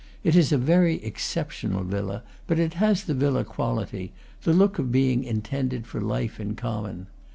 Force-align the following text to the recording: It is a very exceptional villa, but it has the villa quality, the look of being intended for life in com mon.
It 0.23 0.35
is 0.35 0.51
a 0.51 0.57
very 0.57 0.95
exceptional 1.03 1.83
villa, 1.83 2.23
but 2.47 2.57
it 2.57 2.73
has 2.73 3.03
the 3.03 3.13
villa 3.13 3.43
quality, 3.43 4.13
the 4.41 4.51
look 4.51 4.79
of 4.79 4.91
being 4.91 5.23
intended 5.23 5.85
for 5.85 6.01
life 6.01 6.39
in 6.39 6.55
com 6.55 6.83
mon. 6.85 7.07